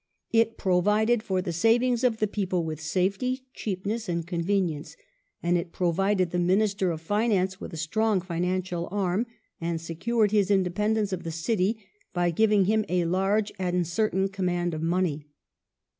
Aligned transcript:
It 0.31 0.57
provided 0.57 1.21
for 1.21 1.43
the 1.43 1.53
savings 1.53 2.03
of 2.03 2.17
the 2.17 2.25
people 2.25 2.63
with 2.63 2.81
safety, 2.81 3.45
cheapness, 3.53 4.09
and 4.09 4.25
convenience; 4.25 4.95
and 5.43 5.59
it 5.59 5.71
provided 5.71 6.31
"the 6.31 6.39
Minister 6.39 6.89
of 6.89 7.01
Finance 7.01 7.61
with 7.61 7.71
a 7.71 7.77
strong 7.77 8.19
financial 8.19 8.87
arm," 8.89 9.27
and 9.61 9.79
secured 9.79 10.31
his 10.31 10.49
independence 10.49 11.13
of 11.13 11.21
the 11.21 11.29
City" 11.29 11.85
by 12.15 12.31
giving 12.31 12.65
him 12.65 12.83
a 12.89 13.05
large 13.05 13.51
and 13.59 13.85
certain 13.85 14.27
command 14.27 14.73
of 14.73 14.81
money 14.81 15.27